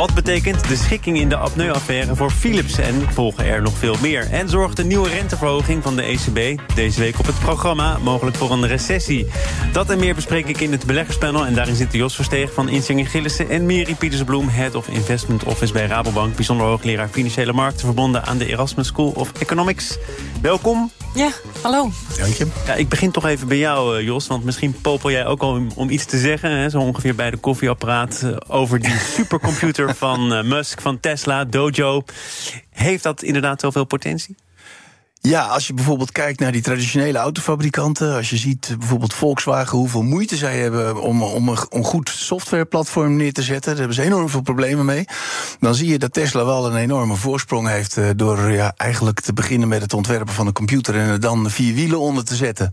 [0.00, 2.78] Wat betekent de schikking in de apneu-affaire voor Philips?
[2.78, 4.30] En volgen er nog veel meer?
[4.30, 8.50] En zorgt de nieuwe renteverhoging van de ECB deze week op het programma mogelijk voor
[8.50, 9.26] een recessie?
[9.72, 11.46] Dat en meer bespreek ik in het beleggerspanel.
[11.46, 13.48] En daarin zitten Jos Versteeg van Insinger Gillissen...
[13.48, 16.36] en Miri Pietersbloem, Head of Investment Office bij Rabobank...
[16.36, 17.84] bijzonder hoogleraar Financiële Markten...
[17.84, 19.98] verbonden aan de Erasmus School of Economics.
[20.42, 20.90] Welkom.
[21.14, 21.30] Ja,
[21.62, 21.90] hallo.
[22.18, 22.46] Dankje.
[22.66, 24.26] Ja, ik begin toch even bij jou, eh, Jos.
[24.26, 26.50] Want misschien popel jij ook al om, om iets te zeggen.
[26.50, 28.22] Hè, zo ongeveer bij de koffieapparaat.
[28.22, 32.04] eh, over die supercomputer van eh, Musk, van Tesla, Dojo.
[32.70, 34.36] Heeft dat inderdaad zoveel potentie?
[35.22, 38.14] Ja, als je bijvoorbeeld kijkt naar die traditionele autofabrikanten.
[38.14, 43.16] Als je ziet bijvoorbeeld Volkswagen, hoeveel moeite zij hebben om, om een, een goed softwareplatform
[43.16, 43.70] neer te zetten.
[43.70, 45.04] Daar hebben ze enorm veel problemen mee.
[45.58, 47.96] Dan zie je dat Tesla wel een enorme voorsprong heeft.
[47.96, 51.50] eh, door ja, eigenlijk te beginnen met het ontwerpen van een computer en er dan
[51.50, 52.72] vier wielen onder te zetten.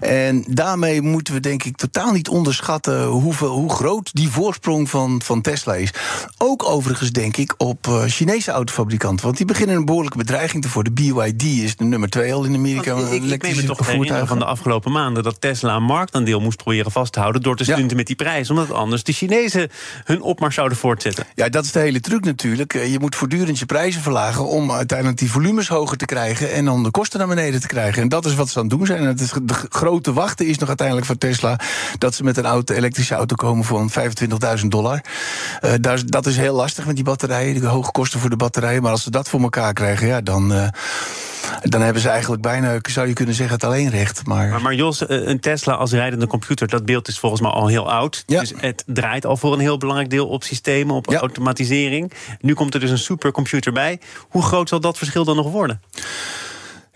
[0.00, 5.20] En daarmee moeten we denk ik totaal niet onderschatten hoeveel, hoe groot die voorsprong van,
[5.24, 5.90] van Tesla is.
[6.38, 9.24] Ook overigens denk ik op eh, Chinese autofabrikanten.
[9.24, 10.94] Want die beginnen een behoorlijke bedreiging te worden.
[10.94, 12.94] BYD is de nummer twee al in Amerika.
[12.94, 15.22] Want ik, ik meen me toch herinneren van de afgelopen maanden...
[15.22, 17.42] dat Tesla een marktaandeel moest proberen vast te houden...
[17.42, 18.50] door te stunten met die prijs.
[18.50, 19.70] Omdat anders de Chinezen
[20.04, 21.24] hun opmars zouden voortzetten.
[21.34, 22.74] Ja, dat is de hele truc natuurlijk.
[22.74, 24.46] Eh, Je moet voortdurend je prijzen verlagen...
[24.46, 26.52] om uiteindelijk die volumes hoger te krijgen...
[26.52, 28.02] en dan de kosten naar beneden te krijgen.
[28.02, 28.98] En dat is wat ze aan het doen zijn.
[28.98, 31.58] En het is de grote wachten is nog uiteindelijk voor Tesla...
[31.98, 33.90] dat ze met een auto, elektrische auto komen voor
[34.60, 35.00] 25.000 dollar.
[35.64, 37.60] Uh, daar, dat is heel lastig met die batterijen.
[37.60, 38.82] De hoge kosten voor de batterijen.
[38.82, 40.52] Maar als ze dat voor elkaar krijgen, ja, dan...
[40.52, 40.68] Uh,
[41.62, 44.26] dan hebben ze eigenlijk bijna, zou je kunnen zeggen, het alleenrecht.
[44.26, 44.48] Maar...
[44.48, 47.66] maar, maar Jos, eh, een Tesla als rijdende computer, dat beeld is volgens mij al
[47.66, 48.22] heel oud.
[48.26, 48.40] Ja.
[48.40, 51.18] Dus het draait al voor een heel belangrijk deel op systemen, op Ja.
[51.18, 52.12] automatisering.
[52.40, 54.00] Nu komt er dus een supercomputer bij.
[54.28, 55.80] Hoe groot zal dat verschil dan nog worden?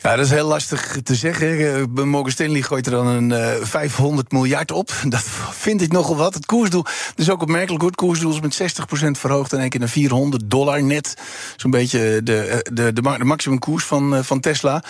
[0.02, 1.74] Ja, dat is heel lastig te zeggen.
[1.74, 4.92] Eh, Morgan Stanley gooit er dan een eh, 500 miljard op.
[5.08, 6.34] Dat vind ik nogal wat.
[6.34, 6.84] Het koersdoel,
[7.14, 7.90] is ook opmerkelijk hoor.
[7.90, 11.16] Het koersdoel is met 60% verhoogd in één keer naar 400 dollar net.
[11.56, 14.82] Zo'n beetje de, eh, de, de, de maximumkoers van, eh, van Tesla.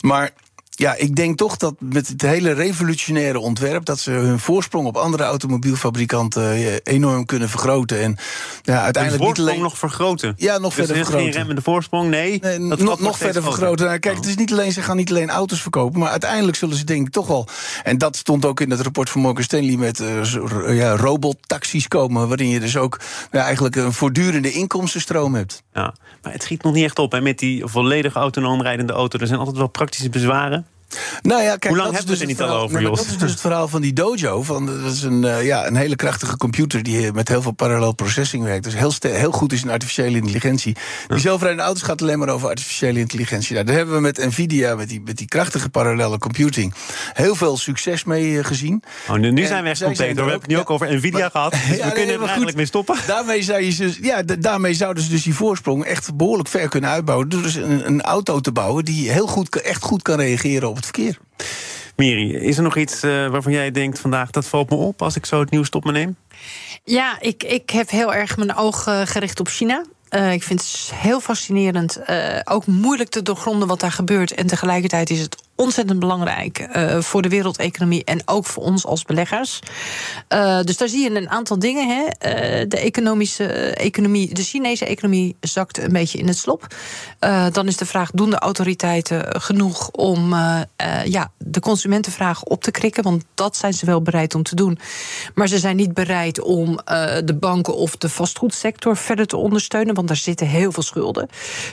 [0.00, 0.30] Maar
[0.76, 3.84] ja, ik denk toch dat met het hele revolutionaire ontwerp...
[3.84, 8.00] dat ze hun voorsprong op andere automobielfabrikanten eh, enorm kunnen vergroten.
[8.00, 8.16] En
[8.62, 9.62] ja, De uiteindelijk niet voorsprong alleen...
[9.62, 10.34] nog vergroten.
[10.36, 11.38] Ja, nog dus verder er is geen vergroten.
[11.38, 12.38] remmende voorsprong, nee.
[12.42, 13.86] Nee, dat nog, nog verder vergroten.
[13.86, 14.20] Nou, kijk, Oh.
[14.20, 17.06] het is niet alleen, ze gaan niet alleen auto's verkopen, maar uiteindelijk zullen ze denk
[17.06, 17.48] ik toch wel.
[17.82, 22.28] En dat stond ook in het rapport van Morgan Stanley met zo- ja, robottaxis komen,
[22.28, 23.00] waarin je dus ook
[23.32, 25.62] ja, eigenlijk een voortdurende inkomstenstroom hebt.
[25.72, 27.12] Ja, maar het schiet nog niet echt op.
[27.12, 29.18] hè met die volledig autonoom rijdende auto.
[29.18, 30.63] Er zijn altijd wel praktische bezwaren.
[31.22, 32.82] Nou ja, kijk, Hoe lang hebben we dus het er niet verhaal- al over?
[32.82, 34.42] Dat is dus het verhaal van die dojo.
[34.42, 37.92] Van, dat is een, eh, ja, een hele krachtige computer die met heel veel parallel
[37.92, 38.64] processing werkt.
[38.64, 40.76] Dus heel, heel goed is in artificiële intelligentie.
[41.08, 43.52] Die zelfrijdende auto's gaat alleen maar over artificiële intelligentie.
[43.54, 46.74] Nou, daar hebben we met Nvidia, met die, met die krachtige parallele computing,
[47.12, 48.82] heel veel succes mee eh, gezien.
[49.08, 50.14] Oh, nu nu En zijn we echt compleet.
[50.14, 50.70] We hebben het nu ook ook.
[50.70, 51.50] over Nvidia Maar- gehad.
[51.52, 52.96] Dus Ja, we nee, kunnen er eigenlijk mee stoppen.
[53.06, 56.68] Daarmee, zou je dus, ja, da- daarmee zouden ze dus die voorsprong echt behoorlijk ver
[56.68, 57.28] kunnen uitbouwen.
[57.28, 60.76] Door dus een, een auto te bouwen die heel goed, echt goed kan reageren op
[60.76, 61.18] het verkeer.
[61.96, 64.30] Miri, is er nog iets eh, waarvan jij denkt vandaag...
[64.30, 66.16] dat valt me op als ik zo het nieuws tot me neem?
[66.84, 69.84] Ja, ik, ik heb heel erg mijn ogen gericht op China.
[70.08, 71.96] Eh, ik vind het heel fascinerend.
[71.96, 74.34] eh, ook moeilijk te doorgronden wat daar gebeurt.
[74.34, 79.02] En tegelijkertijd is het ontzettend belangrijk eh, voor de wereldeconomie en ook voor ons als
[79.02, 79.60] beleggers.
[80.28, 81.88] Eh, dus daar zie je een aantal dingen.
[81.88, 82.04] Hè.
[82.04, 86.66] Eh, de economische economie, de Chinese economie zakt een beetje in het slop.
[87.52, 90.34] Dan is de vraag: doen de autoriteiten genoeg om
[91.04, 93.02] ja, de consumentenvraag op te krikken?
[93.02, 94.78] Want dat zijn ze wel bereid om te doen.
[95.34, 96.76] Maar ze zijn niet bereid om
[97.24, 101.28] de banken of de vastgoedsector verder te ondersteunen, want daar zitten heel veel schulden.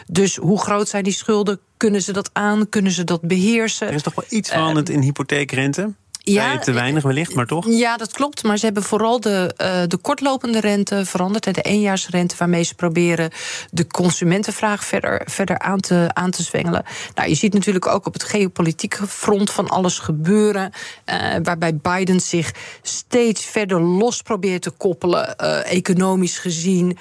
[0.08, 1.60] Dus hoe groot zijn die schulden?
[1.78, 2.70] Kunnen ze dat aan?
[2.70, 3.71] Kunnen ze dat beheersen?
[3.80, 5.94] Er is toch wel iets veranderd in hypotheekrente?
[6.24, 7.66] Ja, te weinig wellicht, maar toch?
[7.68, 8.44] Ja, dat klopt.
[8.44, 11.46] Maar ze hebben vooral de, eh, de kortlopende rente veranderd.
[11.46, 13.30] hè, De eenjaarsrente waarmee ze proberen
[13.72, 16.84] de consumentenvraag verder, verder aan, te, aan te zwengelen.
[17.16, 20.72] Nou, je ziet natuurlijk ook op het geopolitieke front van alles gebeuren.
[21.06, 26.98] eh, waarbij Biden zich steeds verder los probeert te koppelen, eh, economisch gezien,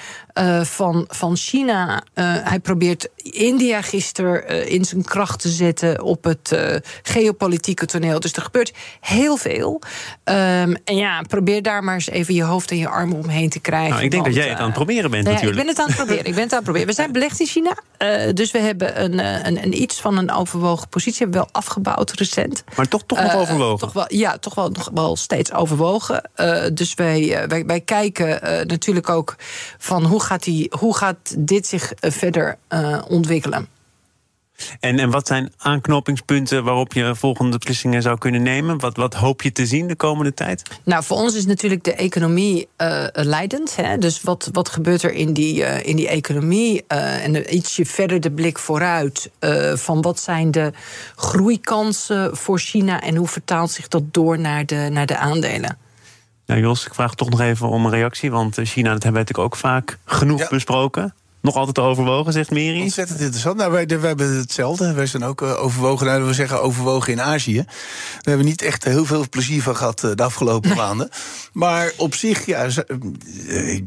[0.63, 2.03] van, van China.
[2.15, 6.59] Hij probeert India gisteren in zijn kracht te zetten op het
[7.03, 8.21] geopolitieke toneel.
[8.21, 8.73] Dus er gebeurt
[9.11, 9.81] heel veel.
[10.25, 13.61] Ehm, en ja, probeer daar maar eens even je hoofd en je armen omheen te
[13.61, 13.91] krijgen.
[13.91, 15.69] Nou, ik denk dat jij het aan het proberen bent nou ja, natuurlijk.
[15.69, 16.27] ik ben het aan het proberen.
[16.27, 16.89] Ik ben het aan het proberen.
[16.89, 17.75] We zijn belegd in China.
[18.33, 21.19] dus we hebben een, een, een, iets van een overwogen positie.
[21.19, 22.65] Hebben we wel afgebouwd recent.
[22.77, 23.79] Maar toch, toch nog overwogen?
[23.79, 26.31] toch wel, ja, toch wel, nog wel steeds overwogen.
[26.75, 29.37] dus wij, wij, wij kijken natuurlijk ook
[29.79, 32.59] van hoe gaat, die, hoe gaat dit zich verder
[33.09, 33.69] ontwikkelen.
[34.81, 38.79] En, en wat zijn aanknopingspunten waarop je volgende beslissingen zou kunnen nemen?
[38.79, 40.63] Wat, wat hoop je te zien de komende tijd?
[40.85, 43.77] Nou, voor ons is natuurlijk de economie uh, leidend.
[43.77, 43.99] Hè?
[43.99, 46.85] Dus wat, wat gebeurt er in die, uh, in die economie?
[46.89, 49.31] Uh, en ietsje verder de blik vooruit
[49.75, 50.73] van wat zijn de
[51.17, 55.79] groeikansen voor China en hoe vertaalt zich dat door naar de, naar de aandelen?
[56.47, 58.31] Nou, Jos, ik vraag toch nog even om een reactie.
[58.31, 60.49] Want China, dat hebben we natuurlijk ook vaak genoeg ja.
[60.49, 61.15] besproken.
[61.41, 62.81] Nog altijd overwogen, zegt Miri?
[62.81, 63.57] Ontzettend interessant.
[63.57, 64.93] Nou, wij, wij hebben hetzelfde.
[64.93, 67.65] Wij zijn ook uh, overwogen, nou, we zeggen overwogen in Azië.
[68.21, 71.09] We hebben niet echt heel veel plezier van gehad uh, de afgelopen maanden.
[71.53, 73.81] Maar op zich, ja, uh,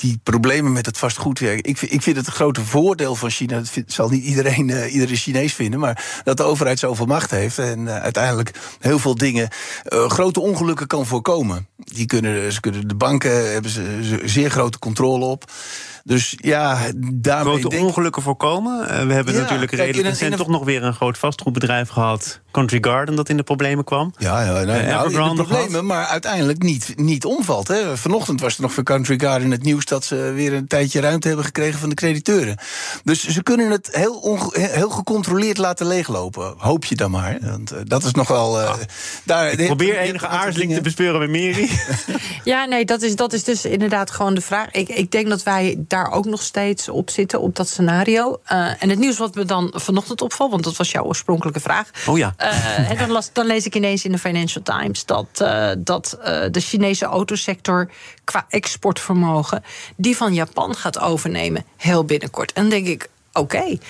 [0.00, 1.40] die problemen met het vastgoed.
[1.40, 3.56] Ik, ik vind het een grote voordeel van China.
[3.56, 5.80] Dat vind, zal niet iedereen, uh, iedere Chinees vinden.
[5.80, 7.58] Maar dat de overheid zoveel macht heeft.
[7.58, 9.48] En uh, uiteindelijk heel veel dingen.
[9.88, 11.68] Uh, grote ongelukken kan voorkomen.
[11.76, 15.50] Die kunnen, ze kunnen, de banken hebben ze zeer grote controle op.
[16.04, 17.52] Dus ja, daarmee.
[17.52, 17.86] Grote denk...
[17.86, 18.80] ongelukken voorkomen.
[18.80, 22.40] Uh, we hebben ja, natuurlijk redelijk recent toch nog weer een groot vastgoedbedrijf gehad.
[22.50, 24.14] Country Garden, dat in de problemen kwam.
[24.18, 27.68] Ja, ja nou, uh, nou, in de problemen, maar uiteindelijk niet, niet omvalt.
[27.68, 27.96] Hè.
[27.96, 31.26] Vanochtend was er nog voor Country Garden het nieuws dat ze weer een tijdje ruimte
[31.28, 32.56] hebben gekregen van de crediteuren.
[33.04, 36.54] Dus ze kunnen het heel, heel gecontroleerd laten leeglopen.
[36.56, 37.38] Hoop je dan maar.
[37.40, 38.60] Want uh, dat is nog wel.
[38.60, 38.78] Ah,
[39.24, 41.70] daar, ik probeer enige aarzeling te bespeuren bij Meri.
[42.44, 44.70] ja, nee, dat is, dat is dus inderdaad gewoon de vraag.
[44.70, 48.40] Ik, ik denk dat wij daar ook nog steeds op zitten, op dat scenario.
[48.52, 51.90] Uh, en het nieuws wat me dan vanochtend opvalt, want dat was jouw oorspronkelijke vraag.
[52.06, 52.34] Oh ja.
[52.42, 56.18] Uh, dan, las, dan, lees ik ineens in de Financial Times dat, uh, dat
[56.50, 57.90] de Chinese autosector
[58.24, 59.62] qua exportvermogen
[59.96, 62.52] die van Japan gaat overnemen heel binnenkort.
[62.52, 63.80] En dan denk ik, Oké, okay.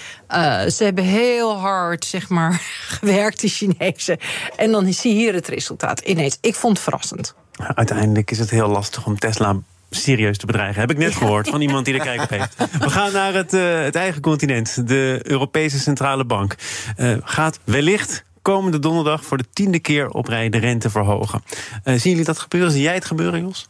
[0.64, 2.62] uh, ze hebben heel hard zeg maar,
[2.98, 4.18] gewerkt, die Chinezen.
[4.56, 6.38] En dan zie je hier het resultaat ineens.
[6.40, 7.34] Ik vond het verrassend.
[7.74, 9.56] Uiteindelijk is het heel lastig om Tesla
[9.90, 10.80] serieus te bedreigen.
[10.80, 12.54] Heb ik net gehoord van iemand die er kijk op heeft.
[12.84, 14.88] We gaan naar het, uh, het eigen continent.
[14.88, 16.54] De Europese Centrale Bank
[16.96, 21.42] uh, gaat wellicht komende donderdag voor de tiende keer op rij de rente verhogen.
[21.84, 22.70] Uh, zien jullie dat gebeuren?
[22.70, 23.68] Zie jij het gebeuren, Jos?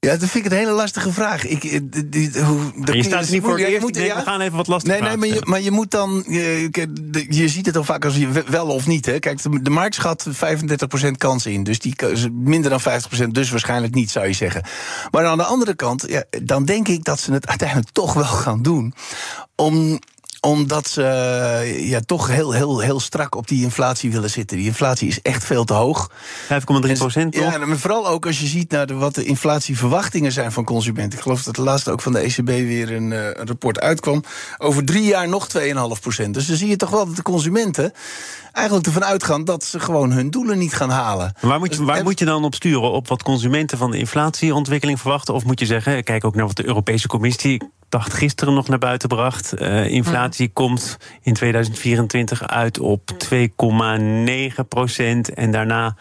[0.00, 1.46] Ja, dat vind ik een hele lastige vraag.
[1.46, 3.80] Ik, die, die, hoe, je, je staat er niet voor het eerst.
[3.80, 4.16] Moet, denk, ja?
[4.16, 6.24] We gaan even wat lastig Nee, nee maar, je, maar je moet dan...
[6.28, 9.06] Je, je ziet het al vaak als je wel of niet.
[9.06, 9.18] Hè.
[9.18, 10.26] Kijk, de, de markt schat
[11.06, 11.64] 35% kans in.
[11.64, 11.94] Dus die
[12.32, 14.62] minder dan 50%, dus waarschijnlijk niet, zou je zeggen.
[15.10, 18.24] Maar aan de andere kant, ja, dan denk ik dat ze het uiteindelijk toch wel
[18.24, 18.94] gaan doen.
[19.54, 19.98] Om
[20.40, 21.02] omdat ze
[21.80, 24.56] ja, toch heel, heel, heel strak op die inflatie willen zitten.
[24.56, 26.10] Die inflatie is echt veel te hoog.
[26.42, 30.52] 5,3 procent, Ja, maar vooral ook als je ziet naar de, wat de inflatieverwachtingen zijn
[30.52, 31.18] van consumenten.
[31.18, 34.24] Ik geloof dat de laatste ook van de ECB weer een, uh, een rapport uitkwam.
[34.58, 36.34] Over drie jaar nog 2,5 procent.
[36.34, 37.92] Dus dan zie je toch wel dat de consumenten
[38.52, 41.34] eigenlijk ervan uitgaan dat ze gewoon hun doelen niet gaan halen.
[41.40, 42.90] Waar moet je, waar moet je dan op sturen?
[42.90, 45.34] Op wat consumenten van de inflatieontwikkeling verwachten?
[45.34, 48.78] Of moet je zeggen, kijk ook naar wat de Europese Commissie dacht gisteren nog naar
[48.78, 49.60] buiten bracht.
[49.60, 50.52] Uh, inflatie mm.
[50.52, 55.34] komt in 2024 uit op 2,9 procent.
[55.34, 55.96] En daarna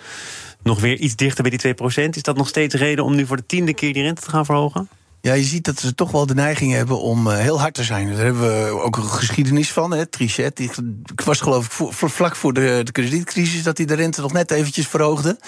[0.63, 2.15] nog weer iets dichter bij die 2 procent.
[2.15, 4.45] Is dat nog steeds reden om nu voor de tiende keer die rente te gaan
[4.45, 4.89] verhogen?
[5.21, 7.83] Ja, je ziet dat ze toch wel de neiging hebben om uh, heel hard te
[7.83, 8.07] zijn.
[8.07, 9.91] Daar hebben we ook een geschiedenis van.
[9.91, 10.05] Hè.
[10.05, 10.71] Trichet, die
[11.25, 13.63] was geloof ik vlak voor de, de kredietcrisis...
[13.63, 15.39] dat hij de rente nog net eventjes verhoogde.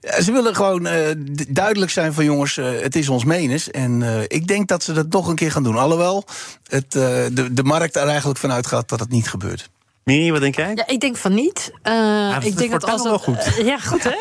[0.00, 1.08] Ze willen gewoon uh,
[1.48, 3.70] duidelijk zijn van jongens, uh, het is ons menens.
[3.70, 5.76] En uh, ik denk dat ze dat toch een keer gaan doen.
[5.76, 6.24] Alhoewel
[6.68, 9.70] het, de, de markt er eigenlijk vanuit gaat dat het niet gebeurt.
[10.10, 10.72] Miri, wat denk jij?
[10.74, 11.72] Ja, ik denk van niet.
[11.72, 13.46] Uh, ja, ik denk dat als het, wel goed.
[13.58, 14.16] Uh, ja, goed hè.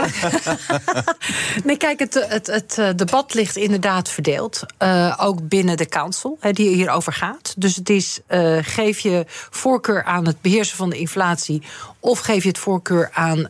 [1.67, 4.63] nee, kijk, het, het, het, debat ligt inderdaad verdeeld.
[4.79, 7.53] Uh, ook binnen de council, hè, die hierover gaat.
[7.57, 8.19] Dus het is,
[8.61, 11.61] geef je voorkeur aan het beheersen van de inflatie...
[11.99, 13.47] of geef je het voorkeur aan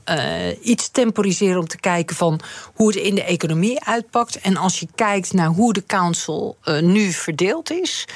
[0.61, 2.39] iets temporiseren om te kijken van...
[2.73, 4.39] hoe het in de economie uitpakt.
[4.39, 8.07] En als je kijkt naar hoe de council nu verdeeld is...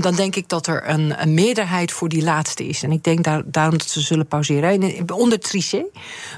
[0.00, 2.82] dan denk ik dat er een, een meerderheid voor die laatste is.
[2.82, 4.82] En ik denk daar daarom dat ze zullen pauzeren.
[4.82, 5.86] En onder Trichet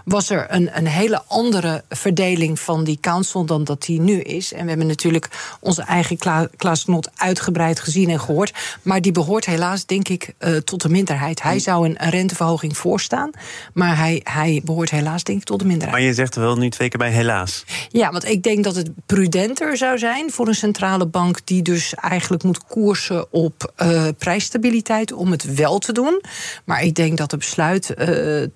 [0.05, 4.53] was er een, een hele andere verdeling van die council dan dat die nu is.
[4.53, 5.29] En we hebben natuurlijk
[5.61, 8.53] onze eigen Kla Klaas Knot uitgebreid gezien en gehoord.
[8.83, 11.43] Maar die behoort helaas, denk ik, uh, tot de minderheid.
[11.43, 13.31] Hij zou een, een renteverhoging voorstaan.
[13.75, 15.99] Maar hij, hij behoort helaas, denk ik, tot de minderheid.
[15.99, 17.65] Maar je zegt er wel nu twee keer bij helaas.
[17.89, 21.95] Ja, want ik denk dat het prudenter zou zijn voor een centrale bank die dus
[21.95, 26.21] eigenlijk moet koersen op uh, prijsstabiliteit om het wel te doen.
[26.65, 27.95] Maar ik denk denk dat het besluit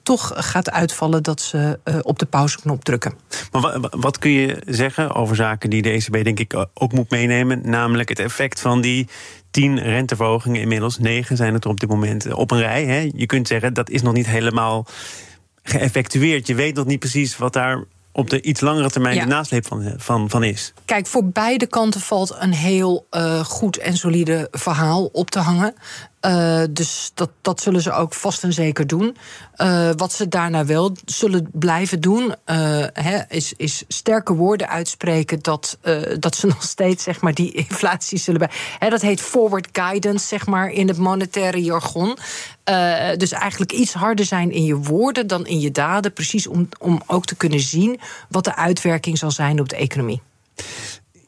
[0.03, 3.15] toch gaat uitvallen dat ze op de pauzeknop drukken.
[3.53, 7.61] Maar wat kun je zeggen over zaken die de ECB denk ik ook moet meenemen?
[7.65, 9.09] Namelijk het effect van die
[9.51, 12.85] tien renteverhogingen, inmiddels negen zijn het er op dit moment op een rij.
[12.85, 13.11] Hè?
[13.15, 14.87] Je kunt zeggen dat is nog niet helemaal
[15.63, 16.47] geëffectueerd.
[16.47, 19.93] Je weet nog niet precies wat daar op de iets langere termijn de nasleep van,
[19.97, 20.73] van, van is.
[20.85, 25.75] Kijk, voor beide kanten valt een heel uh, goed en solide verhaal op te hangen.
[26.21, 29.17] Uh, dus dat, dat zullen ze ook vast en zeker doen.
[29.57, 32.85] Uh, wat ze daarna wel zullen blijven doen, uh,
[33.29, 35.79] is, is sterke woorden uitspreken dat,
[36.19, 38.51] dat ze nog steeds zeg maar, die inflatie zullen bij.
[38.79, 42.17] He, dat heet forward guidance, zeg maar, in het monetaire jargon.
[43.17, 46.13] dus eigenlijk iets harder zijn in je woorden dan in je daden.
[46.13, 50.23] Precies om, om ook te kunnen zien wat de uitwerking zal zijn op de economie.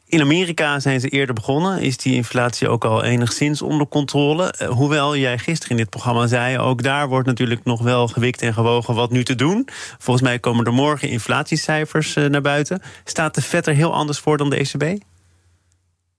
[0.09, 1.81] In Amerika zijn ze eerder begonnen.
[1.81, 4.51] Is die inflatie ook al enigszins onder controle?
[4.51, 8.41] Eh, hoewel jij gisteren in dit programma zei, ook daar wordt natuurlijk nog wel gewikt
[8.41, 9.67] en gewogen wat nu te doen.
[9.97, 12.81] Volgens mij komen er morgen inflatiecijfers eh, naar buiten.
[13.03, 15.03] Staat de vet er heel anders voor dan de ECB?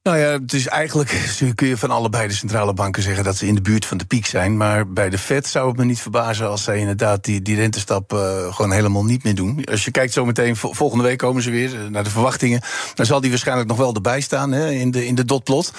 [0.02, 3.46] Nou ja, het is eigenlijk kun je van allebei de centrale banken zeggen dat ze
[3.46, 4.56] in de buurt van de piek zijn.
[4.56, 8.12] Maar bij de Fed zou het me niet verbazen als zij inderdaad die, die rentestap
[8.12, 9.64] uh, gewoon helemaal niet meer doen.
[9.64, 12.60] Als je kijkt zometeen, volgende week komen ze weer uh, naar de verwachtingen.
[12.94, 15.72] Dan zal die waarschijnlijk nog wel erbij staan hè, in, de, in de dotplot.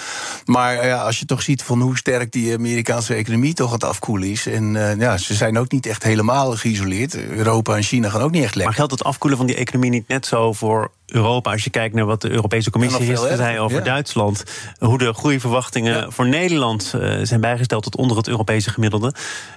[0.44, 3.72] Maar uh, ja, als je toch ziet van hoe sterk die Amerikaanse economie toch aan
[3.72, 4.46] het afkoelen is.
[4.46, 7.16] En ja, ze zijn ook niet echt helemaal geïsoleerd.
[7.16, 8.64] Europa en China gaan ook niet echt lekker.
[8.64, 11.94] Maar geldt het afkoelen van die economie niet net zo voor Europa, als je kijkt
[11.94, 14.44] naar wat de Europese Commissie gisteren zei over Duitsland,
[14.78, 19.14] hoe de groeiverwachtingen voor Nederland uh, zijn bijgesteld tot onder het Europese gemiddelde,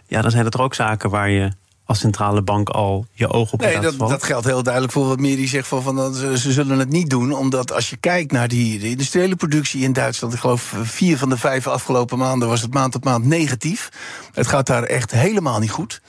[0.07, 1.51] ja, dan zijn het er ook zaken waar je
[1.85, 5.19] als centrale bank al je oog op nee, dat, dat geldt heel duidelijk voor wat
[5.19, 7.33] Meri zegt van, van ze, ze, zullen het niet doen.
[7.33, 11.29] Omdat als je kijkt naar die de industriële productie in Duitsland, ik geloof vier van
[11.29, 13.89] de vijf afgelopen maanden was het maand op maand negatief.
[14.33, 16.01] Het gaat daar echt helemaal niet goed.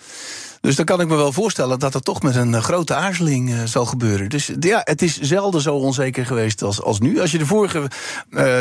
[0.67, 3.51] Dus dan kan ik me wel voorstellen dat dat toch met een eh, grote aarzeling
[3.51, 4.29] uh, zal gebeuren.
[4.29, 7.21] Dus ja, het is zelden zo onzeker geweest als, als nu.
[7.21, 7.91] Als je de vorige
[8.31, 8.61] uh,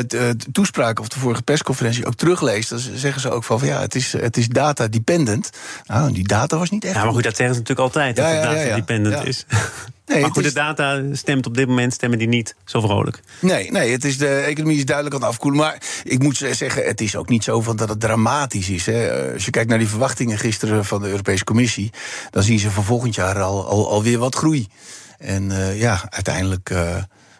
[0.51, 3.95] toespraak of de vorige persconferentie ook terugleest, dan zeggen ze ook van, van ja, het
[3.95, 5.49] is, het is data dependent.
[5.85, 6.95] Nou, die data was niet echt.
[6.95, 9.45] Ja, maar goed, dat zeggen ze natuurlijk altijd, dat het data dependent is.
[10.05, 13.19] Nee, maar goed, de data stemt op dit moment stemmen die niet zo vrolijk.
[13.39, 15.59] Nee, nee het is, de economie is duidelijk aan het afkoelen.
[15.59, 18.85] Maar ik moet zeggen, het is ook niet zo van dat het dramatisch is.
[18.85, 19.31] Hè.
[19.33, 21.91] Als je kijkt naar die verwachtingen gisteren van de Europese Commissie...
[22.29, 24.67] dan zien ze voor volgend jaar al, al, alweer wat groei.
[25.17, 26.69] En uh, ja, uiteindelijk...
[26.69, 26.95] Uh,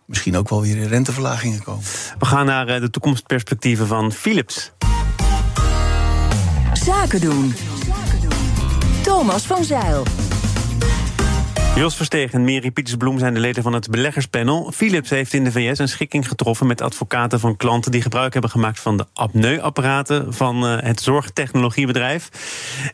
[0.05, 1.83] misschien ook wel weer renteverlagingen komen.
[2.19, 4.71] We gaan naar uh, de toekomstperspectieven van Philips.
[6.73, 7.55] Zaken doen.
[9.03, 10.03] Thomas van Zeil.
[11.75, 14.71] Jos Versteeg en Mary Pietersbloem zijn de leden van het beleggerspanel.
[14.71, 18.51] Philips heeft in de VS een schikking getroffen met advocaten van klanten die gebruik hebben
[18.51, 22.29] gemaakt van de apneuapparaten van uh, het zorgtechnologiebedrijf.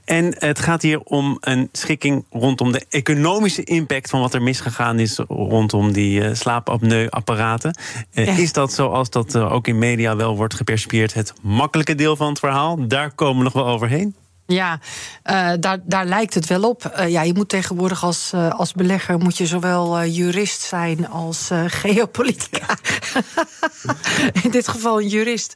[0.05, 4.99] En het gaat hier om een schikking rondom de economische impact van wat er misgegaan
[4.99, 7.77] is rondom die uh, slaapapneuapparaten.
[8.13, 12.29] Uh, Is dat zoals dat ook in media wel wordt gepercipieerd het makkelijke deel van
[12.29, 12.87] het verhaal?
[12.87, 14.15] Daar komen we nog wel overheen.
[14.51, 14.79] Ja,
[15.25, 16.93] uh, daar, daar lijkt het wel op.
[16.99, 21.49] Uh, ja, je moet tegenwoordig als, uh, als belegger moet je zowel jurist zijn als
[21.65, 22.77] geopolitica.
[24.43, 25.53] In dit geval een jurist.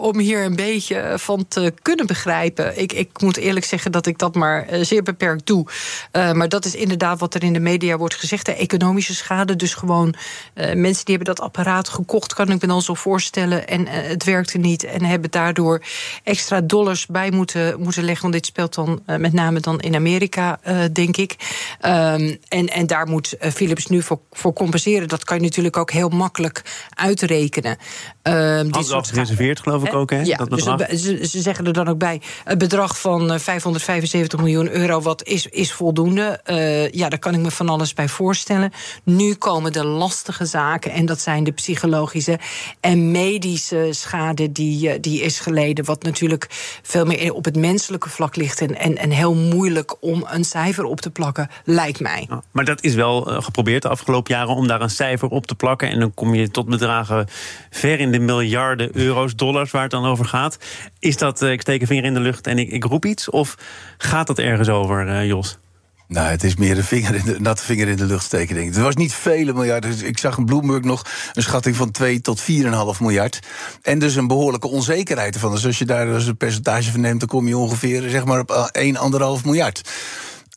[0.00, 2.80] om hier een beetje van te kunnen begrijpen.
[2.80, 5.66] Ik, ik moet eerlijk zeggen dat ik dat maar zeer beperkt doe.
[6.12, 8.46] maar dat is inderdaad wat er in de media wordt gezegd.
[8.46, 9.56] De economische schade.
[9.56, 10.14] Dus gewoon
[10.54, 13.68] mensen die hebben dat apparaat gekocht, kan ik me dan zo voorstellen.
[13.68, 14.84] En het werkte niet.
[14.84, 15.82] En hebben daardoor
[16.24, 20.60] extra dollars bij moeten, moeten want dit speelt dan uh, met name dan in Amerika,
[20.68, 21.36] uh, denk ik.
[21.86, 25.08] Um, en, en daar moet uh, Philips nu voor, voor compenseren.
[25.08, 26.62] Dat kan je natuurlijk ook heel makkelijk
[26.94, 27.76] uitrekenen.
[28.22, 30.20] Um, dit soort gereserveerd, geloof ik ook, hè?
[30.20, 32.20] Ja, dat dus ze, ze, zeggen er dan ook bij...
[32.44, 36.40] het bedrag van 575 miljoen euro, wat is, is voldoende.
[36.92, 38.72] ja, daar kan ik me van alles bij voorstellen.
[39.04, 42.38] Nu komen de lastige zaken, en dat zijn de psychologische
[42.80, 45.84] en medische schade die, die is geleden.
[45.84, 46.46] Wat natuurlijk
[46.82, 47.56] veel meer op het
[47.98, 52.28] vlak ligt en, en, en heel moeilijk om een cijfer op te plakken, lijkt mij.
[52.50, 55.54] maar dat is wel eh, geprobeerd de afgelopen jaren om daar een cijfer op te
[55.54, 55.88] plakken.
[55.88, 57.26] En dan kom je tot bedragen
[57.70, 60.58] ver in de miljarden euro's, dollars waar het dan over gaat.
[60.98, 63.30] Is dat, eh, ik steek een vinger in de lucht en ik, ik roep iets?
[63.30, 63.56] Of
[63.98, 65.58] gaat dat ergens over, uh, Jos?
[66.10, 68.68] Nou, het is meer een vinger in de, natte vinger in de lucht steken, denk
[68.68, 68.74] ik.
[68.74, 70.06] Het was niet vele miljarden.
[70.06, 72.46] Ik zag een Bloomberg nog een schatting van 2 tot 4,5
[73.00, 73.40] miljard.
[73.82, 75.52] En dus een behoorlijke onzekerheid ervan.
[75.52, 78.40] Dus als je daar dus een percentage van neemt, dan kom je ongeveer zeg maar,
[78.40, 78.70] op
[79.40, 79.90] 1,5 miljard.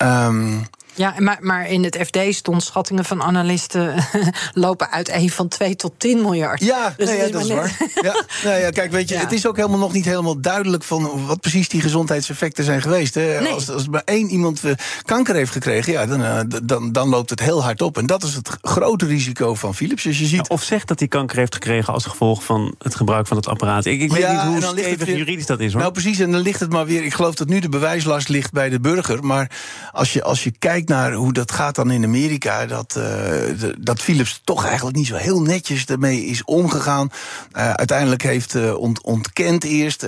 [0.03, 0.61] Um,
[0.95, 3.93] Ja, maar, maar in het FD stond schattingen van analisten
[4.53, 6.63] lopen uiteen van 2 tot 10 miljard.
[6.63, 7.77] Ja, Dus nee, ja dat is waar.
[8.01, 9.21] Ja, nou ja, kijk, weet je, Ja.
[9.21, 13.13] het is ook helemaal nog niet helemaal duidelijk van wat precies die gezondheidseffecten zijn geweest.
[13.15, 13.39] Hè.
[13.41, 13.51] Nee.
[13.53, 14.71] Als, als maar één iemand eh,
[15.05, 17.97] kanker heeft gekregen, ja, dan, eh, dan, dan loopt het heel hard op.
[17.97, 20.03] En dat is het grote risico van Philips.
[20.03, 20.49] Dus je ziet.
[20.49, 23.85] Of zegt dat hij kanker heeft gekregen als gevolg van het gebruik van het apparaat.
[23.85, 25.81] Ik, ik weet Ja, niet hoe stevig weer- juridisch dat is hoor.
[25.81, 26.19] Nou, precies.
[26.19, 27.03] En dan ligt het maar weer.
[27.03, 29.23] Ik geloof dat nu de bewijslast ligt bij de burger.
[29.23, 29.51] Maar
[29.91, 32.65] als je, als je kijkt naar hoe dat gaat dan in Amerika.
[32.65, 37.09] Dat, eh, dat Philips toch eigenlijk niet zo heel netjes ermee is omgegaan.
[37.51, 40.05] Eh, uiteindelijk heeft eh, ont, ontkend eerst.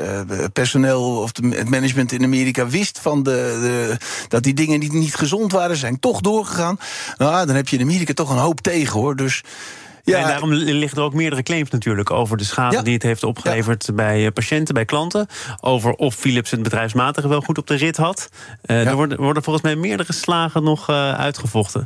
[0.53, 5.15] personeel of het management in Amerika wist van de, de, dat die dingen niet, niet
[5.15, 5.77] gezond waren.
[5.77, 6.79] Zijn toch doorgegaan.
[7.17, 9.15] Nou, dan heb je in Amerika toch een hoop tegen hoor.
[9.15, 9.43] Dus.
[10.05, 12.81] Ja, en daarom liggen er ook meerdere claims natuurlijk over de schade Ja.
[12.81, 15.27] die het heeft opgeleverd bij eh, patiënten, bij klanten.
[15.61, 18.29] Over of Philips het bedrijfsmatige wel goed op de rit had.
[18.61, 21.85] Eh, Er worden, worden volgens mij meerdere slagen nog eh, uitgevochten.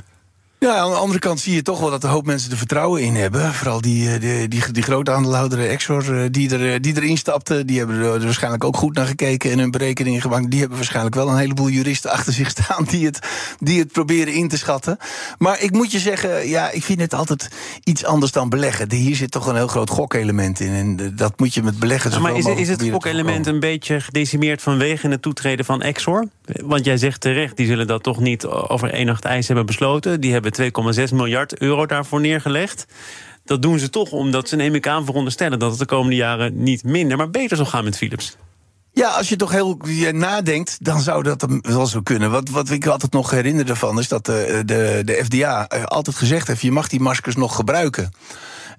[0.60, 3.02] Ja, aan de andere kant zie je toch wel dat een hoop mensen er vertrouwen
[3.02, 3.54] in hebben.
[3.54, 7.18] Vooral die, eh, die, die, die grote aandeelhouder Exor, eh, die, er, eh, die erin
[7.18, 7.66] stapte.
[7.66, 10.52] Die hebben er waarschijnlijk ook goed naar gekeken en hun berekeningen gemaakt.
[10.52, 13.20] Die hebben waarschijnlijk wel een heleboel juristen achter zich staan die het,
[13.60, 14.98] die het proberen in te schatten.
[15.38, 17.50] Maar ik moet je zeggen, ja, ik vind het altijd
[17.84, 18.92] iets anders dan beleggen.
[18.92, 20.74] Hier zit toch een heel groot gokelement in.
[20.74, 22.12] En dat moet je met beleggen.
[22.12, 26.28] Ja, maar is, is het gokelement een beetje gedecimeerd vanwege het toetreden van Exor?
[26.46, 30.22] Want jij zegt terecht, die zullen dat toch niet over één nacht ijs hebben besloten.
[30.22, 30.49] Die hebben
[31.08, 32.86] 2,6 miljard euro daarvoor neergelegd.
[33.46, 36.64] Dat doen ze toch omdat ze, neem ik aan, veronderstellen dat het de komende jaren
[36.64, 38.38] niet minder, maar beter zal gaan met Philips.
[38.94, 39.78] Ja, als je toch heel
[40.12, 42.32] nadenkt, dan zou dat wel zo kunnen.
[42.32, 46.16] Wat, wat ik altijd nog herinner ervan is dat de, de, de FDA eh, altijd
[46.16, 48.12] gezegd heeft: je mag die maskers nog gebruiken.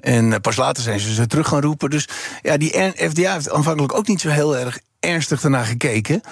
[0.01, 1.91] En eh, pas later zijn ze ze terug gaan roepen.
[1.91, 2.09] Dus
[2.43, 6.23] ja, die FDA heeft aanvankelijk ook niet zo heel erg ernstig ernaar gekeken.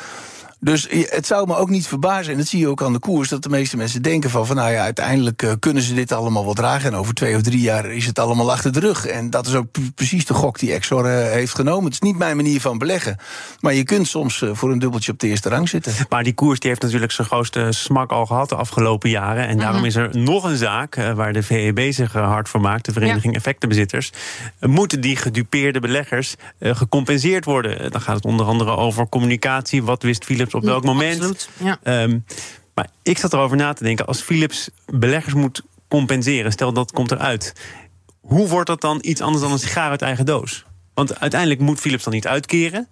[0.60, 2.98] Dus je- het zou me ook niet verbazen, en dat zie je ook aan de
[2.98, 6.12] koers, dat de meeste mensen denken van, van nou ja, uiteindelijk eh, kunnen ze dit
[6.12, 6.90] allemaal wel dragen.
[6.92, 9.06] En over twee of drie jaar is het allemaal achter de rug.
[9.06, 11.84] En dat is ook pre- precies de gok die Exor eh, heeft genomen.
[11.84, 13.16] Het is niet mijn manier van beleggen.
[13.60, 15.92] Maar je kunt soms eh, voor een dubbeltje op de eerste rang zitten.
[16.08, 19.46] Maar die koers die heeft natuurlijk zijn grootste smak al gehad de afgelopen jaren.
[19.48, 22.60] En daarom is er nog een zaak eh, waar de VEB zich eh, hard voor
[22.60, 24.12] maakt, de Vereniging Effectenbezitters.
[24.58, 27.80] Eh, Moeten die gedupeerde beleggers eh, gecompenseerd worden?
[27.80, 29.82] Eh, Dan gaat het onder andere over communicatie.
[29.82, 31.48] Wat wist Philips op welk moment?
[31.62, 31.78] Ja.
[31.82, 32.18] Ehm,
[32.74, 34.06] maar ik zat erover na te denken.
[34.06, 37.52] Als Philips beleggers moet compenseren, stel dat komt eruit.
[38.20, 40.64] Hoe wordt dat dan iets anders dan een sigaar uit eigen doos?
[40.94, 42.88] Want uiteindelijk moet Philips dan niet uitkeren.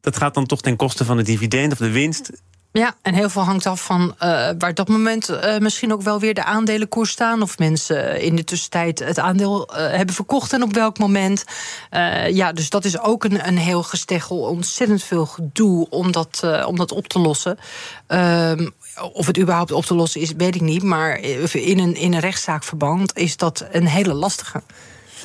[0.00, 2.30] Dat gaat dan toch ten koste van het dividend of de winst.
[2.78, 6.20] Ja, en heel veel hangt af van eh, waar dat moment eh, misschien ook wel
[6.20, 7.42] weer de aandelenkoers staan.
[7.42, 11.44] Of mensen in de tussentijd het aandeel eh, hebben verkocht en op welk moment.
[11.90, 14.38] Eh, ja, dus dat is ook een, een heel gesteggel.
[14.38, 17.58] Ontzettend veel gedoe om dat, eh, om dat op te lossen.
[18.06, 18.68] Ehm,
[19.12, 20.82] of het überhaupt op te lossen is, weet ik niet.
[20.82, 21.20] Maar
[21.52, 24.62] in een, in een rechtszaakverband is dat een hele lastige.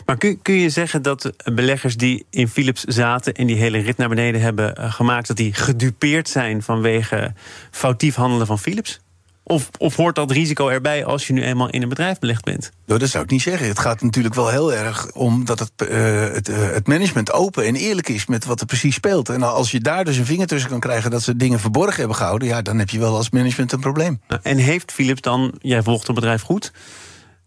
[0.06, 3.98] Maar kun, kun je zeggen dat beleggers die in Philips zaten en die hele rit
[3.98, 7.34] naar beneden hebben eh, gemaakt, dat die gedupeerd zijn vanwege
[7.72, 9.00] foutief handelen van Philips?
[9.44, 12.72] Of, of hoort dat risico erbij als je nu eenmaal in een bedrijf belegd bent?
[12.86, 13.68] Nou, dat zou ik niet zeggen.
[13.68, 17.66] Het gaat natuurlijk wel heel erg om dat het, eh, het, eh, het management open
[17.66, 19.30] en eerlijk is met wat er precies speelt.
[19.30, 22.16] En als je daar dus een vinger tussen kan krijgen dat ze dingen verborgen hebben
[22.16, 24.22] gehouden, ja, dan heb je wel als management een probleem.
[24.28, 26.72] Nou, En heeft Philips dan, jij volgt het bedrijf goed,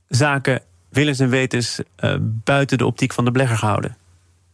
[0.08, 0.62] zaken
[0.92, 3.96] willens en wetens eh, buiten de optiek van de belegger gehouden?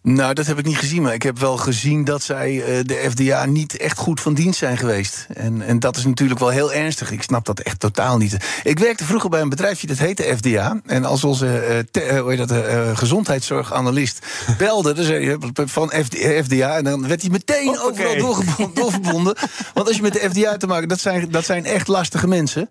[0.02, 3.06] Nou, dat heb ik niet gezien, maar ik heb wel gezien dat zij eh, de
[3.10, 5.26] FDA niet echt goed van dienst zijn geweest.
[5.34, 7.10] En, en dat is natuurlijk wel heel ernstig.
[7.10, 8.36] Ik snap dat echt totaal niet.
[8.62, 10.80] Ik werkte vroeger bij een bedrijfje dat heette FDA.
[10.86, 14.26] En als onze te- heet dat, gezondheidszorganalist
[14.58, 16.76] belde, dan zei hij van FD FDA.
[16.76, 18.24] En dan werd hij meteen Hoppakee.
[18.24, 19.34] overal doorverbonden.
[19.74, 22.68] Want als je met de FDA te maken dat zijn, dat zijn echt lastige mensen.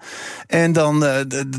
[0.47, 1.05] En dan,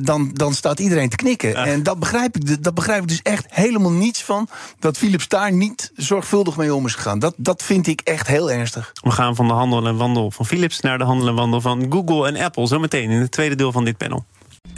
[0.03, 1.55] dan, dan staat iedereen te knikken.
[1.55, 4.49] En dat begrijp, ik, dat begrijp ik dus echt helemaal niets van.
[4.79, 7.19] Dat Philips daar niet zorgvuldig mee om is gegaan.
[7.19, 8.93] Dat, dat vind ik echt heel ernstig.
[9.03, 11.87] We gaan van de handel en wandel van Philips naar de handel en wandel van
[11.91, 12.67] Google en Apple.
[12.67, 14.25] Zometeen in het tweede deel van dit panel.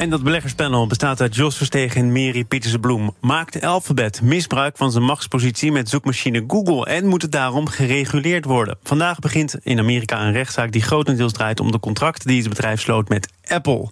[0.00, 3.14] En dat beleggerspanel bestaat uit Jos Verstegen en Mary Pieterse-Bloem.
[3.20, 6.86] Maakt Alphabet misbruik van zijn machtspositie met zoekmachine Google...
[6.86, 8.78] en moet het daarom gereguleerd worden?
[8.82, 11.60] Vandaag begint in Amerika een rechtszaak die grotendeels draait...
[11.60, 13.88] om de contracten die het bedrijf sloot met Apple.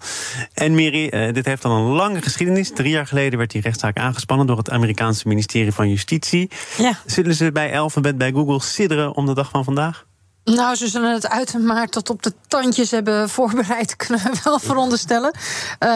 [0.55, 2.73] En Mary, eh, dit heeft al een lange geschiedenis.
[2.75, 4.47] Drie jaar geleden werd die rechtszaak aangespannen...
[4.47, 6.51] door het Amerikaanse ministerie van Justitie.
[6.79, 6.99] Ja.
[7.07, 10.08] Zullen ze bij Alphabet, bij Google sidderen om de dag van vandaag?
[10.55, 15.33] Nou, ze zullen het uitermate tot op de tandjes hebben voorbereid, kunnen we wel veronderstellen.
[15.35, 15.89] Uh,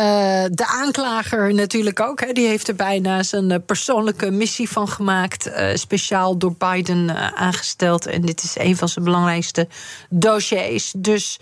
[0.51, 2.21] de aanklager natuurlijk ook.
[2.21, 5.47] Hè, die heeft er bijna zijn eh, persoonlijke missie van gemaakt.
[5.47, 8.07] Uh, speciaal door Biden aangesteld.
[8.07, 9.69] En dit is een van zijn belangrijkste
[10.11, 10.93] dossiers.
[10.97, 11.41] Dus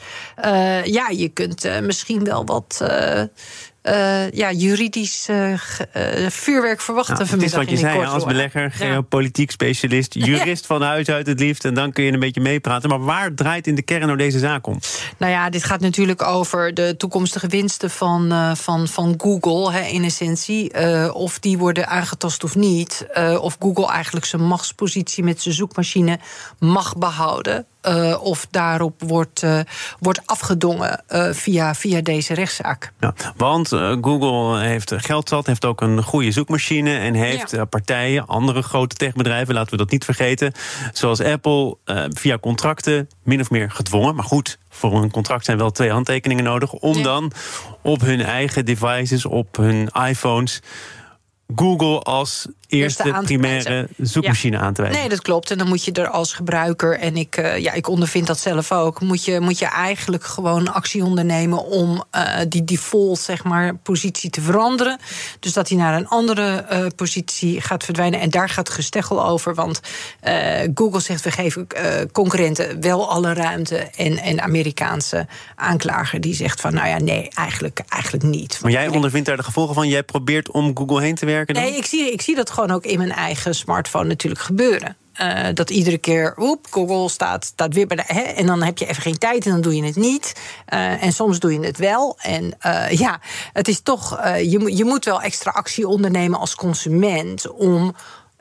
[0.85, 2.81] ja, je kunt misschien wel wat
[3.83, 5.55] uh, ja, juridisch uh,
[6.29, 7.61] vuurwerk verwachten nou, vanmiddag.
[7.61, 11.65] Het is wat je zei, als belegger, geopolitiek specialist, jurist van huis uit het liefst.
[11.65, 12.89] En dan kun je een beetje meepraten.
[12.89, 14.79] Maar waar draait in de kern nou deze zaak om?
[15.17, 20.05] Nou ja, dit gaat natuurlijk over de toekomstige winsten van, van, van Google, hè, in
[20.05, 20.73] essentie.
[21.15, 23.07] of die worden aangetast of niet.
[23.41, 26.19] of Google eigenlijk zijn machtspositie met zijn zoekmachine
[26.59, 27.67] mag behouden.
[27.89, 29.61] Uh, of daarop wordt, uh,
[29.99, 32.93] wordt afgedongen uh, via, via deze rechtszaak.
[33.01, 33.69] Ja, want
[34.01, 37.65] Google heeft geld zat, heeft ook een goede zoekmachine en heeft ja.
[37.65, 40.53] partijen, andere grote techbedrijven, laten we dat niet vergeten,
[40.93, 41.77] zoals Apple,
[42.09, 44.15] via contracten min of meer gedwongen.
[44.15, 47.03] Maar goed, voor een contract zijn wel twee handtekeningen nodig om ja.
[47.03, 47.33] dan
[47.83, 50.61] op hun eigen devices, op hun iPhones
[51.57, 54.63] Google als eerste primaire zoekmachine ja.
[54.63, 55.01] aan te wijzen.
[55.01, 55.51] Nee, dat klopt.
[55.51, 58.73] En dan moet je er als gebruiker, en ik, uh, ja, ik ondervind dat zelf
[58.73, 63.77] ook, moet je, moet je eigenlijk gewoon actie ondernemen om uh, die default zeg maar,
[63.77, 64.99] positie te veranderen.
[65.41, 68.21] Dus dat hij naar een andere uh, positie gaat verdwijnen.
[68.21, 69.55] En daar gaat gesteggel over.
[69.55, 69.81] Want
[70.75, 71.67] Google zegt we geven
[72.13, 73.77] concurrenten wel alle ruimte.
[73.77, 78.59] En, en Amerikaanse aanklager die zegt van nou ja, nee, eigenlijk, eigenlijk niet.
[78.63, 79.89] Maar jij ondervindt daar de gevolgen van.
[79.89, 81.55] Jij probeert om Google heen te werken?
[81.55, 81.63] Dan?
[81.63, 84.97] Nee, ik zie, ik zie dat gewoon gewoon ook in mijn eigen smartphone natuurlijk gebeuren.
[85.21, 87.87] Uh, dat iedere keer, oep, Google staat, staat weer.
[88.07, 90.33] Hè, en dan heb je even geen tijd en dan doe je het niet.
[90.75, 92.19] Uh, en soms doe je het wel.
[92.21, 93.21] En uh, ja,
[93.53, 94.27] het is toch.
[94.37, 97.95] je, je moet wel extra actie ondernemen als consument om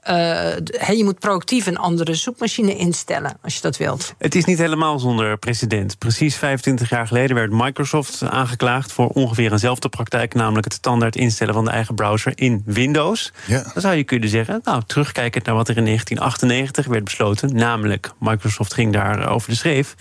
[0.10, 4.14] uh, je moet proactief een andere zoekmachine instellen als je dat wilt.
[4.18, 5.98] Het is niet helemaal zonder precedent.
[5.98, 11.54] Precies 25 jaar geleden werd Microsoft aangeklaagd voor ongeveer eenzelfde praktijk, namelijk het standaard instellen
[11.54, 13.32] van de eigen browser in Windows.
[13.46, 13.64] Ja.
[13.74, 18.12] Dan zou je kunnen zeggen, nou, terugkijkend naar wat er in 1998 werd besloten, namelijk
[18.20, 19.96] Microsoft ging daar over de schreef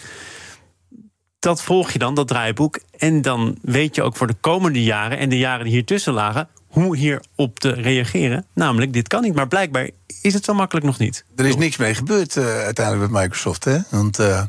[1.38, 2.80] dat volg je dan, dat draaiboek.
[2.96, 6.12] En dan weet je ook voor de komende jaren en de jaren die hier tussen
[6.12, 8.46] lagen hoe hierop te reageren.
[8.54, 9.34] Namelijk, dit kan niet.
[9.34, 9.90] Maar blijkbaar
[10.22, 11.24] is het zo makkelijk nog niet.
[11.36, 13.64] Er is niks mee gebeurd uh, uiteindelijk met Microsoft.
[13.64, 13.78] Hè?
[13.90, 14.46] Want uh, eh,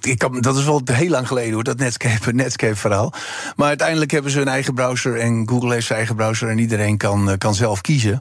[0.00, 3.12] ik, dat is wel heel lang geleden hoor, dat Netscape, Netscape verhaal.
[3.56, 6.96] Maar uiteindelijk hebben ze een eigen browser en Google heeft zijn eigen browser en iedereen
[6.96, 8.20] kan, eh, kan zelf kiezen.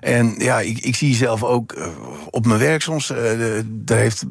[0.00, 1.74] En ja, ik, ik zie zelf ook
[2.30, 3.12] op mijn werk soms,
[3.66, 4.24] daar heeft,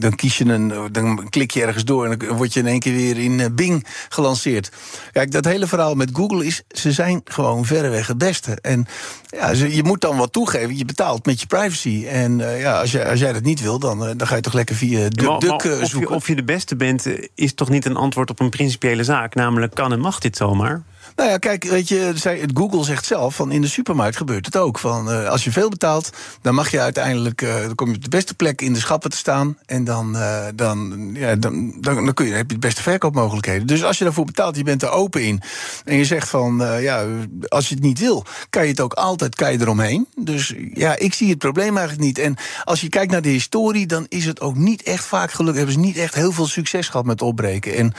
[0.00, 2.80] dan kies je een, dan klik je ergens door en dan word je in één
[2.80, 4.70] keer weer in Bing gelanceerd.
[5.12, 8.58] Kijk, dat hele verhaal met Google is, ze zijn gewoon verreweg het beste.
[8.60, 8.86] En
[9.26, 12.06] ja, je moet dan wat toegeven, je betaalt met je privacy.
[12.06, 14.76] En ja, als, jij, als jij dat niet wil, dan, dan ga je toch lekker
[14.76, 18.30] via DuckDuck of je, of je de beste bent, eh, is toch niet een antwoord
[18.30, 19.34] op een principiële zaak.
[19.34, 20.82] Namelijk, kan en mag dit zomaar?
[21.18, 22.14] Nou ja, kijk, weet je,
[22.54, 24.78] Google zegt zelf van in de supermarkt gebeurt het ook.
[24.78, 26.10] Van uh, als je veel betaalt,
[26.42, 29.10] dan mag je uiteindelijk, uh, dan kom je op de beste plek in de schappen
[29.10, 29.58] te staan.
[29.66, 33.66] En dan, uh, dan, ja, dan, dan, dan kun je, heb je de beste verkoopmogelijkheden.
[33.66, 35.42] Dus als je daarvoor betaalt, je bent er open in.
[35.84, 37.06] En je zegt van, ja,
[37.48, 40.06] als je het niet wil, kan je het ook altijd, kan je eromheen.
[40.16, 42.18] Dus ja, ik zie het probleem eigenlijk niet.
[42.18, 45.56] En als je kijkt naar de historie, dan is het ook niet echt vaak gelukt.
[45.56, 47.74] Hebben ze niet echt heel veel succes gehad met opbreken.
[47.74, 47.94] En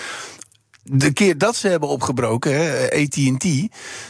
[0.83, 3.45] de keer dat ze hebben opgebroken, AT&T...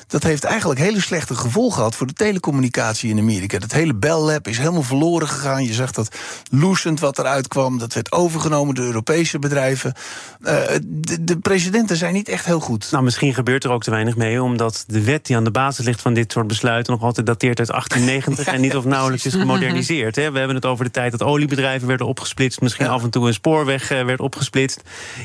[0.07, 1.95] dat heeft eigenlijk hele slechte gevolgen gehad...
[1.95, 3.59] voor de telecommunicatie in Amerika.
[3.59, 5.63] Dat hele Bell Lab is helemaal verloren gegaan.
[5.63, 6.15] Je zag dat
[6.51, 9.93] Lucent wat eruit kwam, dat werd overgenomen door Europese bedrijven.
[10.41, 12.87] Uh, de, de, presidenten zijn niet echt heel goed.
[12.91, 14.43] Nou, misschien gebeurt er ook te weinig mee...
[14.43, 16.93] omdat de wet die aan de basis ligt van dit soort besluiten...
[16.93, 20.15] nog altijd dateert uit 1890 en niet of nauwelijks is gemoderniseerd.
[20.15, 20.31] Hè.
[20.31, 22.61] We hebben het over de tijd dat oliebedrijven werden opgesplitst...
[22.61, 24.81] misschien af en toe een spoorweg uh, werd opgesplitst.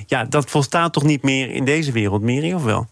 [0.07, 2.87] Ja, dat volstaat toch niet meer in deze wereld, Miri, of wel?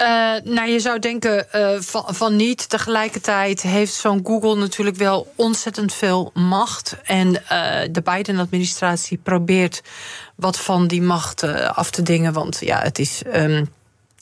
[0.00, 0.06] Uh,
[0.44, 2.68] nou, je zou denken uh, van, niet.
[2.68, 6.96] Tegelijkertijd heeft zo'n Google natuurlijk wel ontzettend veel macht.
[7.04, 7.40] En uh,
[7.90, 9.82] de Biden-administratie probeert
[10.34, 11.42] wat van die macht
[11.74, 12.32] af te dingen.
[12.32, 13.22] Want ja, het is.
[13.34, 13.68] Um,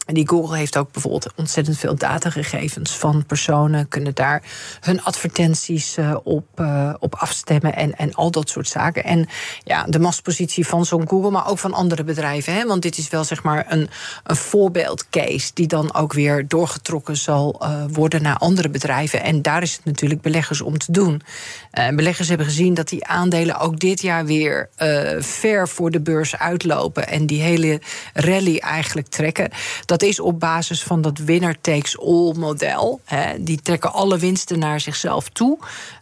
[0.08, 4.42] en die Google heeft ook bijvoorbeeld ontzettend veel datagegevens van personen, kunnen daar
[4.80, 9.04] hun advertenties uh, op, uh, op afstemmen en, en al dat soort zaken.
[9.04, 9.28] En
[9.64, 12.54] ja, de machtspositie van zo'n Google, maar ook van andere bedrijven.
[12.54, 12.66] Hè?
[12.66, 13.88] Want dit is wel zeg maar een,
[14.24, 19.22] een voorbeeldcase die dan ook weer doorgetrokken zal uh, worden naar andere bedrijven.
[19.22, 21.22] En daar is het natuurlijk beleggers om te doen.
[21.94, 24.68] beleggers hebben gezien dat die aandelen ook dit jaar weer
[25.18, 27.80] ver voor de beurs uitlopen en die hele
[28.12, 29.50] rally eigenlijk trekken.
[29.84, 33.00] Dat dat is op basis van dat winner takes all model.
[33.04, 33.42] Hè.
[33.42, 35.58] Die trekken alle winsten naar zichzelf toe.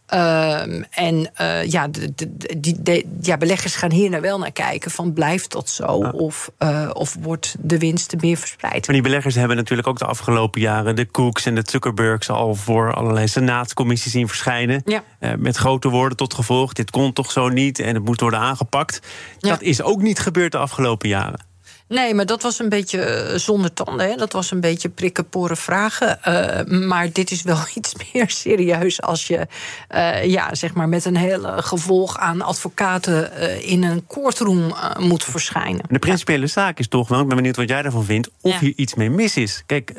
[0.06, 4.52] Ehm, en uh, ja, de, de, die, de, ja, beleggers gaan hier nou wel naar
[4.52, 5.86] kijken: van blijft dat zo?
[6.12, 8.86] Of, uh, of wordt de winst meer verspreid?
[8.86, 12.54] Maar die beleggers hebben natuurlijk ook de afgelopen jaren de Cooks en de Zuckerbergs al
[12.54, 14.82] voor allerlei senaatscommissies zien verschijnen.
[14.84, 15.02] Ja.
[15.20, 18.40] Uh, met grote woorden tot gevolg: dit kon toch zo niet en het moet worden
[18.40, 19.00] aangepakt.
[19.38, 19.48] Ja.
[19.48, 21.54] Dat is ook niet gebeurd de afgelopen jaren.
[21.88, 24.08] Nee, maar dat was een beetje uh, zonder tanden.
[24.08, 24.16] Hè?
[24.16, 26.18] Dat was een beetje prikken, poren, vragen.
[26.28, 29.46] Uh, maar dit is wel iets meer serieus als je
[29.94, 35.84] uh, ja, zeg maar met een hele gevolg aan advocaten in een courtroom moet verschijnen.
[35.88, 38.58] De principiële zaak is toch wel, ik ben benieuwd wat jij daarvan vindt, of ja.
[38.58, 39.62] hier iets mee mis is.
[39.66, 39.92] Kijk,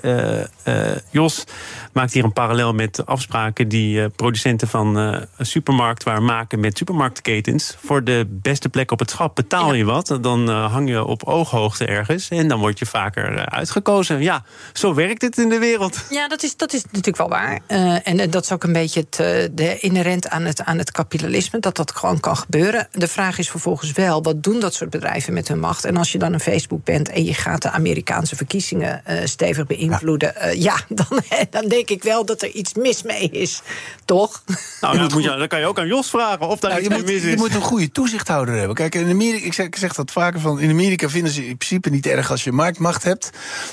[1.12, 1.44] Jos
[1.94, 7.78] maakt hier een parallel met afspraken die producenten van supermarktwaar maken met supermarktketens.
[7.86, 11.77] Voor de beste plek op het schap betaal je wat, dan hang je op ooghoogte
[11.86, 12.30] ergens.
[12.30, 14.22] En dan word je vaker uitgekozen.
[14.22, 16.04] Ja, zo werkt het in de wereld.
[16.10, 17.60] Ja, dat is, dat is natuurlijk wel waar.
[17.68, 19.16] Uh, en dat is ook een beetje het,
[19.58, 21.60] de inherent aan het, aan het kapitalisme.
[21.60, 22.88] Dat dat gewoon kan gebeuren.
[22.92, 25.86] De vraag is vervolgens wel, wat doen dat soort bedrijven met hun macht?
[25.86, 29.66] En als je dan een Facebook bent en je gaat de Amerikaanse verkiezingen uh, stevig
[29.66, 30.34] beïnvloeden.
[30.36, 33.62] Ja, uh, ja dan, dan denk ik wel dat er iets mis mee is.
[34.06, 34.44] Toch?
[34.82, 36.84] Nou, ja, dat moet je, dan kan je ook aan Jos vragen of daar nou,
[36.84, 37.32] iets je moet, mis is.
[37.32, 38.76] Je moet een goede toezichthouder hebben.
[38.76, 40.60] Kijk, in Amerika, ik zeg, ik zeg dat vaker van.
[40.60, 43.30] In Amerika vinden ze principe niet erg als je marktmacht hebt.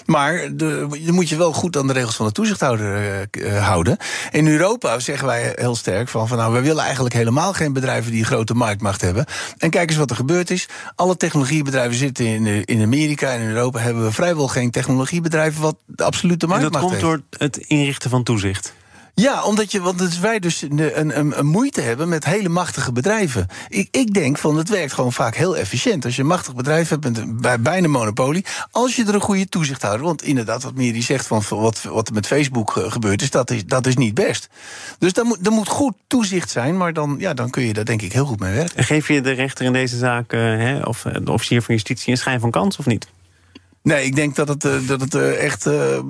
[0.07, 3.97] Maar de, dan moet je wel goed aan de regels van de toezichthouder uh, houden.
[4.31, 8.11] In Europa zeggen wij heel sterk van, van nou, we willen eigenlijk helemaal geen bedrijven
[8.11, 9.27] die een grote marktmacht hebben.
[9.59, 10.69] En kijk eens wat er gebeurd is.
[10.95, 15.77] Alle technologiebedrijven zitten in, in Amerika en in Europa hebben we vrijwel geen technologiebedrijven wat
[15.87, 16.95] de absolute marktmacht heeft.
[16.95, 17.39] En dat komt heeft.
[17.39, 18.75] door het inrichten van toezicht.
[19.17, 23.47] Ja, omdat je, want wij dus een, een, een, moeite hebben met hele machtige bedrijven.
[23.69, 26.05] Ik, ik denk van het werkt gewoon vaak heel efficiënt.
[26.05, 29.21] Als je een machtig bedrijf hebt met een, bij, bijna monopolie, als je er een
[29.21, 30.07] goede toezichthouder.
[30.07, 33.67] Want inderdaad, wat Miri zegt van wat, wat er met Facebook gebeurd is, dat is,
[33.67, 34.49] dat is niet best.
[34.99, 37.85] Dus daar moet, er moet goed toezicht zijn, maar dan, ja, dan kun je daar
[37.85, 38.77] denk ik heel goed mee werken.
[38.77, 42.11] En geef je de rechter in deze zaak, uh, hè, of de officier van justitie,
[42.11, 43.07] een schijn van kans of niet?
[43.85, 46.01] Nee, ik denk dat het, uh, dat het uh, echt uh,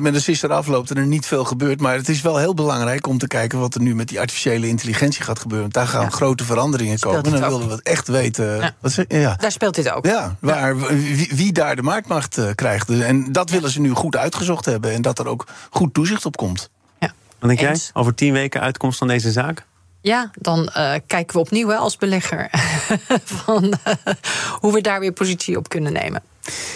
[0.00, 1.80] met de sister afloopt en er niet veel gebeurt.
[1.80, 4.68] Maar het is wel heel belangrijk om te kijken wat er nu met die artificiële
[4.68, 5.62] intelligentie gaat gebeuren.
[5.62, 6.10] Want daar gaan ja.
[6.10, 7.24] grote veranderingen komen.
[7.24, 8.56] En dan willen we het echt weten.
[8.56, 8.74] Ja.
[8.80, 9.36] Wat ze, ja.
[9.36, 10.06] Daar speelt dit ook.
[10.06, 12.90] Ja, waar, wie, wie, daar de marktmacht krijgt.
[12.90, 14.92] En dat willen ze nu goed uitgezocht hebben.
[14.92, 16.70] En dat er ook goed toezicht op komt.
[17.00, 17.12] Ja.
[17.38, 17.78] Wat denk jij?
[17.92, 19.64] Over tien weken uitkomst van deze zaak?
[20.00, 22.48] Ja, dan uh, kijken we opnieuw hè, als belegger
[23.44, 23.94] van uh,
[24.60, 26.22] hoe we daar weer positie op kunnen nemen.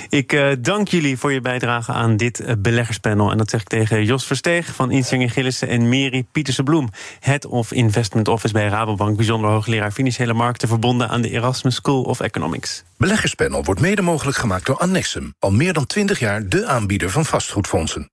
[0.09, 3.31] Ik uh, dank jullie voor je bijdrage aan dit uh, beleggerspanel.
[3.31, 6.89] En dat zeg ik tegen Jos Versteeg van Insinger Gillissen en Meri Pieterse-Bloem,
[7.21, 12.03] Head of Investment Office bij Rabobank, bijzonder hoogleraar financiële markten, verbonden aan de Erasmus School
[12.03, 12.85] of Economics.
[12.97, 17.25] Beleggerspanel wordt mede mogelijk gemaakt door Annexum, al meer dan 20 jaar de aanbieder van
[17.25, 18.11] vastgoedfondsen.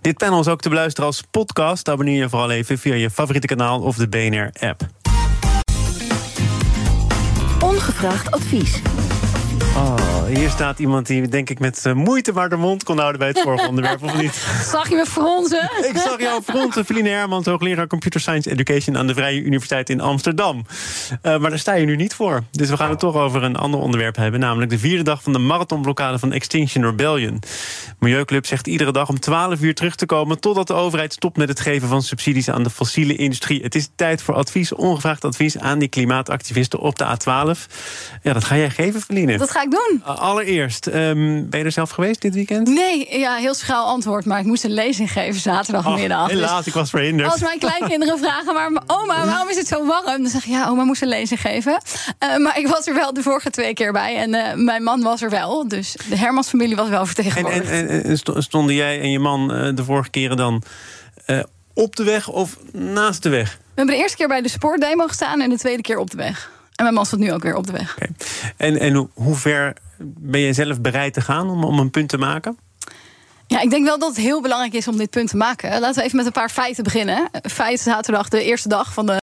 [0.00, 1.88] Dit panel is ook te beluisteren als podcast.
[1.88, 4.80] Abonneer je vooral even via je favoriete kanaal of de BNR-app.
[7.60, 8.82] Ongevraagd advies.
[9.62, 13.28] Oh, hier staat iemand die denk ik met moeite maar de mond kon houden bij
[13.28, 14.34] het vorige onderwerp, of niet?
[14.72, 15.70] Zag je me fronsen?
[15.90, 20.00] Ik zag jou fronsen, Feline Hermans, hoogleraar Computer Science Education aan de Vrije Universiteit in
[20.00, 20.56] Amsterdam.
[21.22, 22.42] Uh, maar daar sta je nu niet voor.
[22.50, 25.32] Dus we gaan het toch over een ander onderwerp hebben, namelijk de vierde dag van
[25.32, 27.42] de marathonblokkade van Extinction Rebellion.
[27.98, 31.48] Milieuclub zegt iedere dag om 12 uur terug te komen totdat de overheid stopt met
[31.48, 33.62] het geven van subsidies aan de fossiele industrie.
[33.62, 37.72] Het is tijd voor advies, ongevraagd advies aan die klimaatactivisten op de A12.
[38.22, 39.38] Ja, dat ga jij geven, Feline.
[39.46, 40.02] Dat ga ik doen.
[40.04, 42.68] Allereerst, um, ben je er zelf geweest dit weekend?
[42.68, 44.24] Nee, ja, heel schuil antwoord.
[44.24, 46.22] Maar ik moest een lezing geven zaterdagmiddag.
[46.22, 47.30] Oh, helaas, dus ik was verhinderd.
[47.30, 50.22] Als mijn kleinkinderen vragen, maar oma, waarom is het zo warm?
[50.22, 51.82] Dan zeg ik, ja, oma moest een lezing geven.
[52.24, 54.16] Uh, maar ik was er wel de vorige twee keer bij.
[54.16, 55.68] En uh, mijn man was er wel.
[55.68, 57.70] Dus de Hermans familie was wel vertegenwoordigd.
[57.70, 60.62] En, en, en stonden jij en je man uh, de vorige keren dan
[61.74, 63.50] op de weg of naast de weg?
[63.50, 66.16] We hebben de eerste keer bij de sportdemo gestaan en de tweede keer op de
[66.16, 66.50] weg.
[66.76, 67.96] En mijn man staat nu ook weer op de weg.
[67.96, 68.10] Okay.
[68.56, 72.18] En, en hoe ver ben je zelf bereid te gaan om, om een punt te
[72.18, 72.58] maken?
[73.46, 75.80] Ja, ik denk wel dat het heel belangrijk is om dit punt te maken.
[75.80, 77.30] Laten we even met een paar feiten beginnen.
[77.42, 79.16] Feit zaterdag, de eerste dag van de.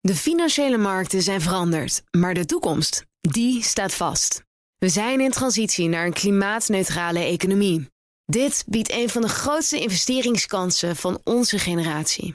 [0.00, 4.42] De financiële markten zijn veranderd, maar de toekomst, die staat vast.
[4.78, 7.88] We zijn in transitie naar een klimaatneutrale economie.
[8.24, 12.34] Dit biedt een van de grootste investeringskansen van onze generatie.